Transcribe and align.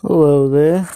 Hello 0.00 0.48
there. 0.48 0.88